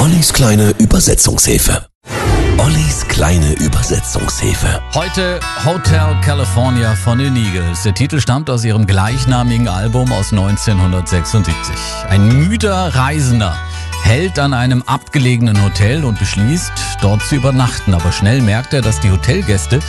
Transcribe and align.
Ollis 0.00 0.32
kleine 0.32 0.70
Übersetzungshilfe. 0.78 1.86
Ollis 2.56 3.06
kleine 3.08 3.52
Übersetzungshilfe. 3.52 4.80
Heute 4.94 5.38
Hotel 5.62 6.16
California 6.24 6.94
von 6.94 7.18
den 7.18 7.36
Eagles. 7.36 7.82
Der 7.82 7.92
Titel 7.92 8.18
stammt 8.18 8.48
aus 8.48 8.64
ihrem 8.64 8.86
gleichnamigen 8.86 9.68
Album 9.68 10.10
aus 10.10 10.32
1976. 10.32 11.54
Ein 12.08 12.48
müder 12.48 12.94
Reisender 12.94 13.54
hält 14.02 14.38
an 14.38 14.54
einem 14.54 14.82
abgelegenen 14.86 15.62
Hotel 15.62 16.02
und 16.06 16.18
beschließt, 16.18 16.72
dort 17.02 17.22
zu 17.22 17.34
übernachten. 17.34 17.92
Aber 17.92 18.10
schnell 18.10 18.40
merkt 18.40 18.72
er, 18.72 18.80
dass 18.80 19.00
die 19.00 19.10
Hotelgäste 19.10 19.80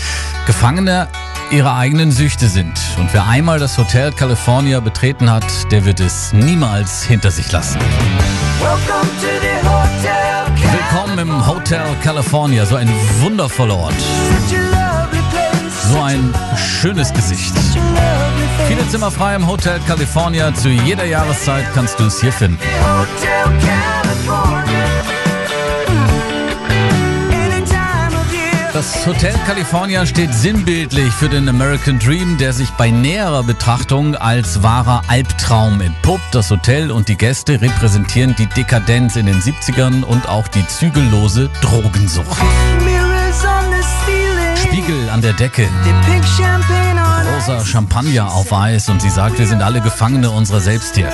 Gefangene 0.46 1.08
ihrer 1.52 1.78
eigenen 1.78 2.12
Süchte 2.12 2.50
sind. 2.50 2.78
Und 2.98 3.14
wer 3.14 3.28
einmal 3.28 3.60
das 3.60 3.78
Hotel 3.78 4.12
California 4.12 4.82
betreten 4.82 5.32
hat, 5.32 5.46
der 5.72 5.86
wird 5.86 6.02
es 6.02 6.34
niemals 6.34 7.02
hinter 7.02 7.32
sich 7.32 7.50
lassen. 7.54 7.80
Willkommen 10.90 11.20
im 11.20 11.48
Hotel 11.48 11.86
California, 12.04 12.66
so 12.66 12.76
ein 12.76 12.90
wundervoller 13.20 13.78
Ort. 13.78 13.94
So 15.92 16.02
ein 16.02 16.34
schönes 16.58 17.14
Gesicht. 17.14 17.54
Viele 18.68 18.88
Zimmer 18.90 19.12
frei 19.12 19.36
im 19.36 19.48
Hotel 19.48 19.80
California. 19.88 20.54
Zu 20.54 20.70
jeder 20.70 21.06
Jahreszeit 21.06 21.66
kannst 21.76 22.00
du 22.00 22.06
es 22.06 22.20
hier 22.20 22.34
finden. 22.34 22.60
Das 28.82 29.06
Hotel 29.06 29.36
California 29.46 30.08
steht 30.08 30.34
sinnbildlich 30.34 31.14
für 31.14 31.30
den 31.30 31.48
American 31.48 32.00
Dream, 32.00 32.40
der 32.40 32.52
sich 32.52 32.68
bei 32.72 32.90
näherer 32.90 33.44
Betrachtung 33.44 34.16
als 34.16 34.64
wahrer 34.64 35.04
Albtraum 35.08 35.82
entpuppt. 35.82 36.34
Das 36.34 36.50
Hotel 36.50 36.90
und 36.90 37.08
die 37.08 37.16
Gäste 37.16 37.62
repräsentieren 37.62 38.36
die 38.40 38.48
Dekadenz 38.48 39.18
in 39.18 39.28
den 39.28 39.40
70ern 39.40 40.02
und 40.02 40.28
auch 40.28 40.48
die 40.48 40.66
zügellose 40.66 41.52
Drogensucht. 41.62 42.42
Spiegel 44.64 45.10
an 45.12 45.22
der 45.22 45.34
Decke, 45.34 45.70
rosa 47.36 47.64
Champagner 47.64 48.34
auf 48.34 48.52
Eis 48.52 48.90
und 48.90 49.00
sie 49.00 49.12
sagt, 49.12 49.38
wir 49.38 49.46
sind 49.46 49.62
alle 49.62 49.82
Gefangene 49.82 50.32
unserer 50.32 50.60
selbst 50.60 50.96
hier. 50.96 51.12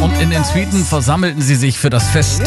Und 0.00 0.20
in 0.20 0.30
den 0.30 0.44
Suiten 0.44 0.84
versammelten 0.84 1.42
sie 1.42 1.56
sich 1.56 1.80
für 1.80 1.90
das 1.90 2.06
Fest 2.06 2.42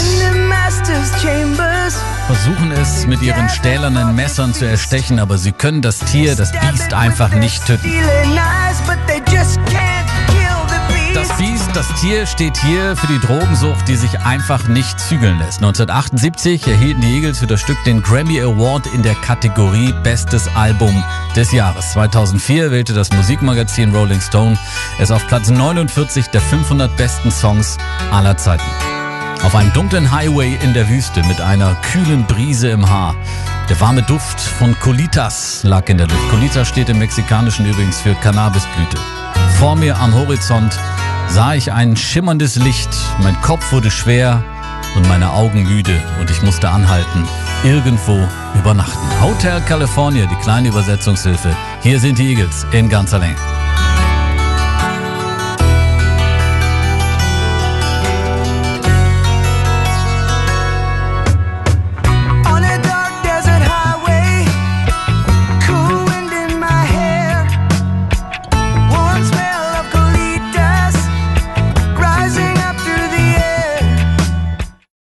versuchen 2.26 2.72
es 2.72 3.06
mit 3.06 3.22
ihren 3.22 3.50
stählernen 3.50 4.16
Messern 4.16 4.54
zu 4.54 4.68
erstechen, 4.68 5.20
aber 5.20 5.38
sie 5.38 5.52
können 5.52 5.82
das 5.82 6.00
Tier, 6.00 6.36
das 6.36 6.52
Biest 6.52 6.94
einfach 6.94 7.30
nicht 7.32 7.66
töten. 7.66 7.88
Das 11.14 11.38
Biest, 11.38 11.70
das 11.74 11.88
Tier 12.02 12.26
steht 12.26 12.58
hier 12.58 12.96
für 12.96 13.08
die 13.08 13.20
Drogensucht, 13.20 13.88
die 13.88 13.96
sich 13.96 14.20
einfach 14.22 14.68
nicht 14.68 15.00
zügeln 15.00 15.38
lässt. 15.38 15.60
1978 15.60 16.68
erhielten 16.68 17.02
die 17.02 17.16
Eagles 17.16 17.40
für 17.40 17.48
das 17.48 17.62
Stück 17.62 17.82
den 17.86 18.02
Grammy 18.02 18.42
Award 18.42 18.88
in 18.88 19.04
der 19.04 19.16
Kategorie 19.16 19.94
Bestes 20.04 20.50
Album 20.56 21.04
des 21.36 21.52
Jahres. 21.52 21.92
2004 21.92 22.72
wählte 22.72 22.94
das 22.94 23.12
Musikmagazin 23.14 23.96
Rolling 23.96 24.22
Stone 24.22 24.58
es 25.00 25.12
auf 25.12 25.26
Platz 25.28 25.50
49 25.50 26.28
der 26.28 26.42
500 26.42 26.96
besten 26.98 27.32
Songs 27.32 27.78
aller 28.12 28.36
Zeiten. 28.36 28.66
Auf 29.44 29.56
einem 29.56 29.72
dunklen 29.74 30.12
Highway 30.12 30.58
in 30.62 30.74
der 30.74 30.90
Wüste 30.90 31.24
mit 31.28 31.40
einer 31.42 31.76
kühlen 31.76 32.26
Brise 32.26 32.70
im 32.70 32.90
Haar. 32.90 33.16
Der 33.70 33.80
warme 33.80 34.02
Duft 34.04 34.40
von 34.40 34.78
Colitas 34.80 35.62
lag 35.64 35.88
in 35.90 35.98
der 35.98 36.08
Luft. 36.08 36.30
Colitas 36.30 36.68
steht 36.68 36.90
im 36.90 37.00
Mexikanischen 37.00 37.66
übrigens 37.66 38.02
für 38.02 38.16
Cannabisblüte. 38.16 38.98
Vor 39.60 39.76
mir 39.76 39.98
am 39.98 40.14
Horizont 40.14 40.78
sah 41.28 41.54
ich 41.54 41.72
ein 41.72 41.96
schimmerndes 41.96 42.56
Licht. 42.56 42.90
Mein 43.22 43.40
Kopf 43.42 43.72
wurde 43.72 43.92
schwer 43.92 44.44
und 44.96 45.08
meine 45.08 45.32
Augen 45.32 45.64
müde 45.64 46.02
und 46.20 46.30
ich 46.32 46.42
musste 46.42 46.70
anhalten. 46.70 47.24
Irgendwo 47.64 48.28
übernachten. 48.58 49.22
Hotel 49.22 49.62
California, 49.62 50.26
die 50.26 50.36
kleine 50.36 50.70
Übersetzungshilfe. 50.70 51.56
Hier 51.82 52.00
sind 52.00 52.18
die 52.18 52.30
Eagles 52.30 52.66
in 52.72 52.90
ganzer 52.90 53.20
Länge. 53.20 53.36